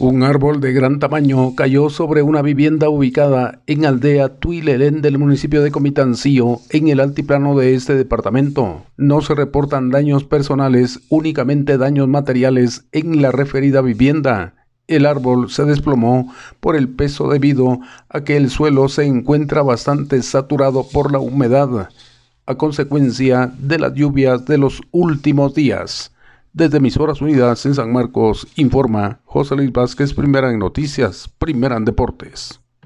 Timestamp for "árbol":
0.22-0.60, 15.04-15.50